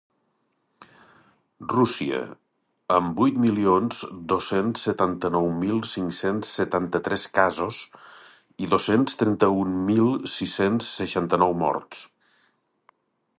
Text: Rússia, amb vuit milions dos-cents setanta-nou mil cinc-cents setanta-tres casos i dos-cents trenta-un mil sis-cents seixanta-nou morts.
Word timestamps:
Rússia, 1.73 2.21
amb 2.95 3.19
vuit 3.23 3.37
milions 3.43 3.99
dos-cents 4.33 4.87
setanta-nou 4.89 5.45
mil 5.59 5.83
cinc-cents 5.91 6.55
setanta-tres 6.63 7.27
casos 7.39 7.83
i 8.67 8.71
dos-cents 8.75 9.21
trenta-un 9.23 9.77
mil 9.95 10.11
sis-cents 10.37 10.89
seixanta-nou 11.01 11.55
morts. 11.65 12.03